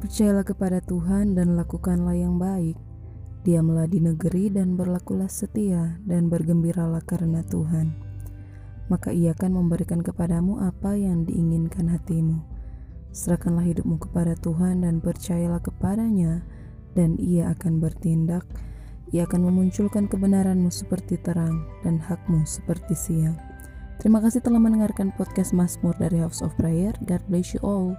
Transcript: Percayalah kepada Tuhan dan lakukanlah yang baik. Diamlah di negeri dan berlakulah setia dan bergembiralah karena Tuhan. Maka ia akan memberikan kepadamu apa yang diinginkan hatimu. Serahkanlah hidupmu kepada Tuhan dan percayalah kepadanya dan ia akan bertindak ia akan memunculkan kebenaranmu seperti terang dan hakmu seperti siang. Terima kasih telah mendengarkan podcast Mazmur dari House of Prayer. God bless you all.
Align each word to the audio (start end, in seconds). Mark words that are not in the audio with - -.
Percayalah 0.00 0.46
kepada 0.46 0.78
Tuhan 0.84 1.34
dan 1.34 1.58
lakukanlah 1.58 2.14
yang 2.14 2.38
baik. 2.38 2.78
Diamlah 3.42 3.86
di 3.86 4.02
negeri 4.02 4.50
dan 4.50 4.74
berlakulah 4.74 5.30
setia 5.30 5.98
dan 6.02 6.30
bergembiralah 6.30 7.02
karena 7.02 7.42
Tuhan. 7.46 7.94
Maka 8.86 9.10
ia 9.10 9.34
akan 9.34 9.62
memberikan 9.62 10.02
kepadamu 10.02 10.62
apa 10.62 10.94
yang 10.94 11.26
diinginkan 11.26 11.90
hatimu. 11.90 12.42
Serahkanlah 13.10 13.66
hidupmu 13.66 13.98
kepada 14.02 14.38
Tuhan 14.38 14.86
dan 14.86 15.02
percayalah 15.02 15.62
kepadanya 15.62 16.46
dan 16.94 17.18
ia 17.18 17.50
akan 17.54 17.82
bertindak 17.82 18.46
ia 19.14 19.22
akan 19.22 19.46
memunculkan 19.46 20.10
kebenaranmu 20.10 20.66
seperti 20.66 21.14
terang 21.22 21.62
dan 21.86 22.02
hakmu 22.02 22.42
seperti 22.42 22.94
siang. 22.98 23.38
Terima 23.96 24.20
kasih 24.20 24.44
telah 24.44 24.60
mendengarkan 24.60 25.12
podcast 25.16 25.56
Mazmur 25.56 25.96
dari 25.96 26.20
House 26.20 26.44
of 26.44 26.52
Prayer. 26.60 26.92
God 27.08 27.22
bless 27.32 27.56
you 27.56 27.60
all. 27.64 27.96